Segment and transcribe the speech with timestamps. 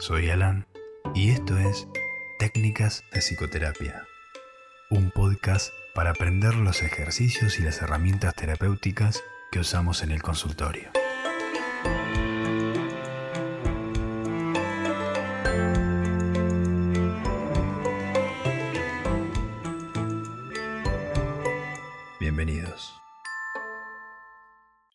[0.00, 0.64] Soy Alan
[1.12, 1.88] y esto es
[2.38, 4.06] Técnicas de Psicoterapia,
[4.90, 10.88] un podcast para aprender los ejercicios y las herramientas terapéuticas que usamos en el consultorio.
[22.20, 22.94] Bienvenidos.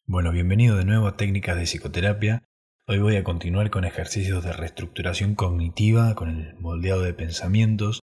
[0.05, 2.43] Bueno, bienvenido de nuevo a Técnicas de Psicoterapia.
[2.85, 8.01] Hoy voy a continuar con ejercicios de reestructuración cognitiva, con el moldeado de pensamientos,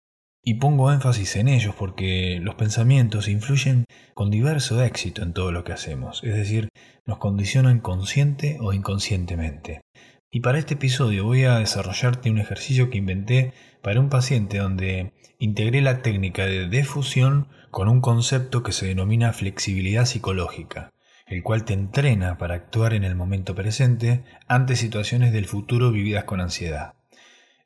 [0.42, 5.62] y pongo énfasis en ellos porque los pensamientos influyen con diverso éxito en todo lo
[5.62, 6.70] que hacemos, es decir,
[7.04, 9.82] nos condicionan consciente o inconscientemente.
[10.30, 15.12] Y para este episodio voy a desarrollarte un ejercicio que inventé para un paciente donde
[15.38, 20.92] integré la técnica de defusión con un concepto que se denomina flexibilidad psicológica
[21.32, 26.24] el cual te entrena para actuar en el momento presente ante situaciones del futuro vividas
[26.24, 26.92] con ansiedad.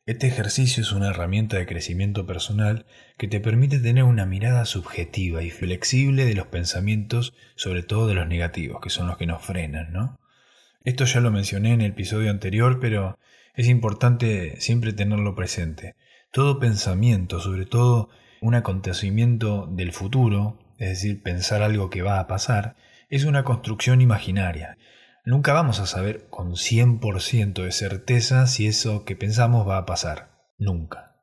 [0.07, 2.87] Este ejercicio es una herramienta de crecimiento personal
[3.18, 8.15] que te permite tener una mirada subjetiva y flexible de los pensamientos, sobre todo de
[8.15, 10.21] los negativos, que son los que nos frenan, ¿no?
[10.85, 13.18] Esto ya lo mencioné en el episodio anterior, pero
[13.55, 15.96] es importante siempre tenerlo presente.
[16.30, 22.29] Todo pensamiento, sobre todo un acontecimiento del futuro, es decir, pensar algo que va a
[22.29, 22.77] pasar,
[23.09, 24.79] es una construcción imaginaria.
[25.24, 30.30] Nunca vamos a saber con 100% de certeza si eso que pensamos va a pasar.
[30.59, 31.16] Nunca.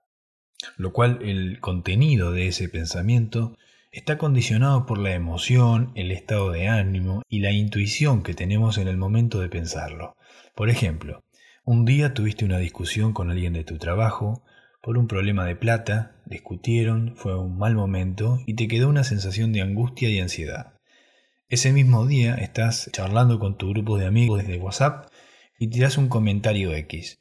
[0.77, 3.57] Lo cual el contenido de ese pensamiento
[3.91, 8.87] está condicionado por la emoción, el estado de ánimo y la intuición que tenemos en
[8.87, 10.15] el momento de pensarlo.
[10.55, 11.23] Por ejemplo,
[11.65, 14.43] un día tuviste una discusión con alguien de tu trabajo
[14.81, 19.53] por un problema de plata, discutieron, fue un mal momento y te quedó una sensación
[19.53, 20.73] de angustia y ansiedad.
[21.53, 25.11] Ese mismo día estás charlando con tu grupo de amigos desde WhatsApp
[25.59, 27.19] y tiras un comentario X.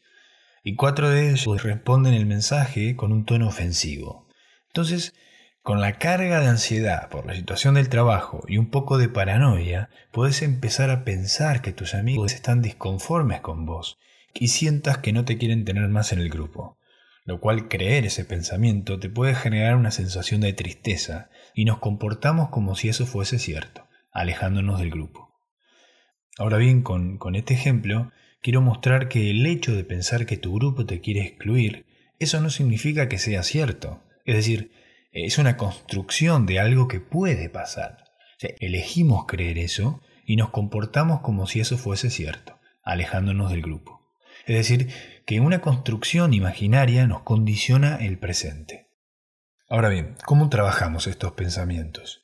[0.65, 4.27] Y cuatro de ellos responden el mensaje con un tono ofensivo.
[4.69, 5.15] Entonces,
[5.61, 9.91] con la carga de ansiedad por la situación del trabajo y un poco de paranoia,
[10.13, 13.99] puedes empezar a pensar que tus amigos están disconformes con vos
[14.33, 16.79] y sientas que no te quieren tener más en el grupo.
[17.27, 22.49] Lo cual creer ese pensamiento te puede generar una sensación de tristeza y nos comportamos
[22.49, 25.31] como si eso fuese cierto alejándonos del grupo.
[26.39, 30.55] Ahora bien, con, con este ejemplo, quiero mostrar que el hecho de pensar que tu
[30.55, 31.87] grupo te quiere excluir,
[32.19, 34.03] eso no significa que sea cierto.
[34.25, 34.71] Es decir,
[35.13, 38.05] es una construcción de algo que puede pasar.
[38.61, 44.01] elegimos creer eso y nos comportamos como si eso fuese cierto, alejándonos del grupo.
[44.47, 44.89] Es decir,
[45.27, 48.89] que una construcción imaginaria nos condiciona el presente.
[49.69, 52.22] Ahora bien, ¿cómo trabajamos estos pensamientos?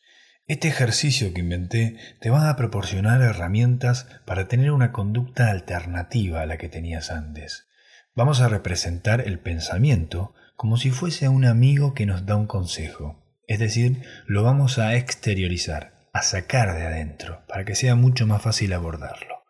[0.48, 6.46] Este ejercicio que inventé te va a proporcionar herramientas para tener una conducta alternativa a
[6.46, 7.66] la que tenías antes.
[8.14, 13.22] Vamos a representar el pensamiento como si fuese un amigo que nos da un consejo.
[13.46, 18.40] Es decir, lo vamos a exteriorizar, a sacar de adentro, para que sea mucho más
[18.40, 19.44] fácil abordarlo.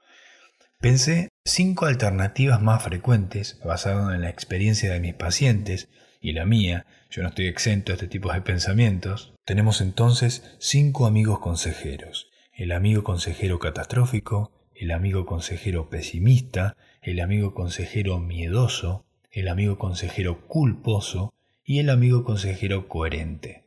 [0.80, 5.88] Pensé cinco alternativas más frecuentes, basado en la experiencia de mis pacientes
[6.20, 11.06] y la mía, yo no estoy exento de este tipo de pensamientos, tenemos entonces cinco
[11.06, 12.28] amigos consejeros.
[12.52, 20.46] El amigo consejero catastrófico, el amigo consejero pesimista, el amigo consejero miedoso, el amigo consejero
[20.46, 21.32] culposo
[21.64, 23.64] y el amigo consejero coherente.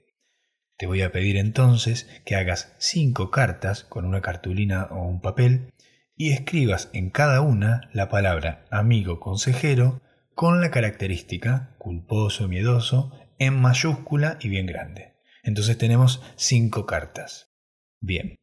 [0.78, 5.72] Te voy a pedir entonces que hagas cinco cartas con una cartulina o un papel
[6.16, 10.02] y escribas en cada una la palabra amigo consejero
[10.36, 15.14] con la característica culposo, miedoso en mayúscula y bien grande.
[15.44, 17.52] Entonces tenemos cinco cartas.
[18.00, 18.36] Bien.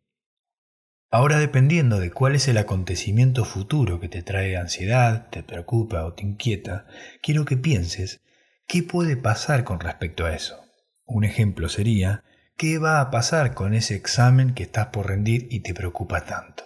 [1.11, 6.13] Ahora dependiendo de cuál es el acontecimiento futuro que te trae ansiedad, te preocupa o
[6.13, 6.87] te inquieta,
[7.23, 8.21] quiero que pienses
[8.67, 10.61] qué puede pasar con respecto a eso.
[11.07, 12.25] Un ejemplo sería,
[12.59, 16.65] ¿qué va a pasar con ese examen que estás por rendir y te preocupa tanto?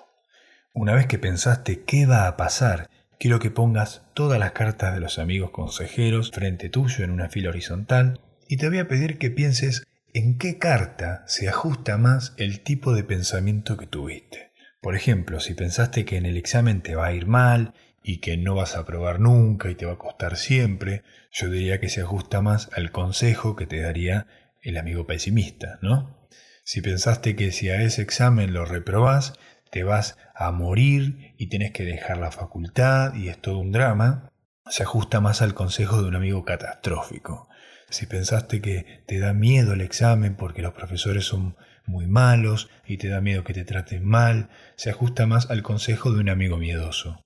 [0.72, 2.90] Una vez que pensaste qué va a pasar,
[3.22, 7.50] quiero que pongas todas las cartas de los amigos consejeros frente tuyo en una fila
[7.50, 8.18] horizontal
[8.48, 12.92] y te voy a pedir que pienses en qué carta se ajusta más el tipo
[12.92, 14.50] de pensamiento que tuviste.
[14.80, 18.36] Por ejemplo, si pensaste que en el examen te va a ir mal y que
[18.36, 22.00] no vas a probar nunca y te va a costar siempre, yo diría que se
[22.00, 24.26] ajusta más al consejo que te daría
[24.62, 26.28] el amigo pesimista, ¿no?
[26.64, 29.34] Si pensaste que si a ese examen lo reprobás,
[29.72, 34.30] te vas a morir y tienes que dejar la facultad y es todo un drama,
[34.66, 37.48] se ajusta más al consejo de un amigo catastrófico.
[37.88, 42.98] Si pensaste que te da miedo el examen porque los profesores son muy malos y
[42.98, 46.58] te da miedo que te traten mal, se ajusta más al consejo de un amigo
[46.58, 47.24] miedoso.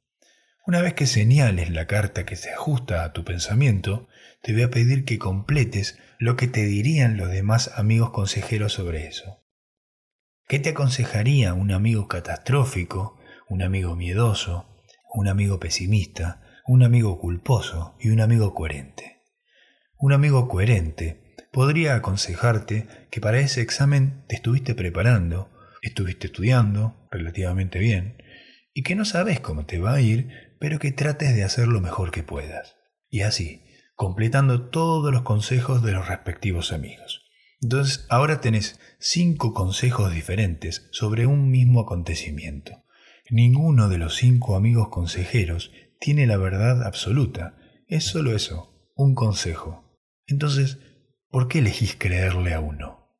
[0.65, 4.07] Una vez que señales la carta que se ajusta a tu pensamiento,
[4.41, 9.09] te voy a pedir que completes lo que te dirían los demás amigos consejeros sobre
[9.09, 9.46] eso.
[10.49, 14.69] ¿Qué te aconsejaría un amigo catastrófico, un amigo miedoso,
[15.13, 19.25] un amigo pesimista, un amigo culposo y un amigo coherente?
[19.99, 25.51] Un amigo coherente podría aconsejarte que para ese examen te estuviste preparando,
[25.83, 28.23] estuviste estudiando relativamente bien,
[28.73, 31.81] y que no sabes cómo te va a ir, pero que trates de hacer lo
[31.81, 32.77] mejor que puedas.
[33.09, 33.65] Y así,
[33.97, 37.25] completando todos los consejos de los respectivos amigos.
[37.61, 42.85] Entonces, ahora tenés cinco consejos diferentes sobre un mismo acontecimiento.
[43.31, 47.56] Ninguno de los cinco amigos consejeros tiene la verdad absoluta.
[47.88, 49.99] Es solo eso, un consejo.
[50.26, 50.79] Entonces,
[51.31, 53.17] ¿por qué elegís creerle a uno?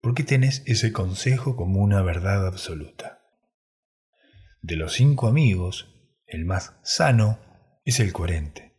[0.00, 3.22] ¿Por qué tenés ese consejo como una verdad absoluta?
[4.60, 5.94] De los cinco amigos,
[6.26, 7.38] el más sano,
[7.84, 8.76] es el coherente.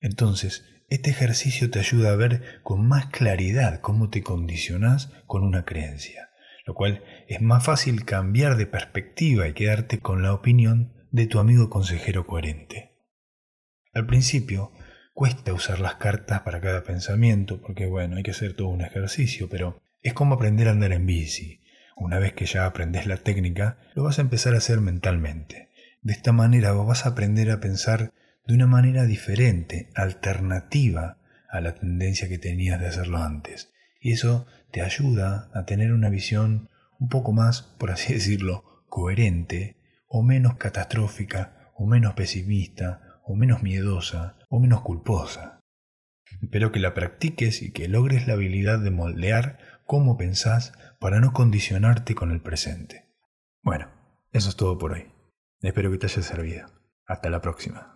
[0.00, 5.64] Entonces, este ejercicio te ayuda a ver con más claridad cómo te condicionás con una
[5.64, 6.30] creencia,
[6.64, 11.38] lo cual es más fácil cambiar de perspectiva y quedarte con la opinión de tu
[11.38, 12.92] amigo consejero coherente.
[13.92, 14.72] Al principio,
[15.14, 19.48] cuesta usar las cartas para cada pensamiento, porque bueno, hay que hacer todo un ejercicio,
[19.48, 21.62] pero es como aprender a andar en bici.
[21.96, 25.70] Una vez que ya aprendes la técnica, lo vas a empezar a hacer mentalmente.
[26.02, 28.12] De esta manera vas a aprender a pensar
[28.46, 31.18] de una manera diferente, alternativa
[31.50, 33.72] a la tendencia que tenías de hacerlo antes.
[34.00, 39.76] Y eso te ayuda a tener una visión un poco más, por así decirlo, coherente,
[40.08, 45.60] o menos catastrófica, o menos pesimista, o menos miedosa, o menos culposa.
[46.40, 51.32] Espero que la practiques y que logres la habilidad de moldear cómo pensás para no
[51.32, 53.06] condicionarte con el presente.
[53.62, 53.88] Bueno,
[54.32, 55.06] eso es todo por hoy.
[55.60, 56.68] Espero que te haya servido.
[57.06, 57.95] Hasta la próxima.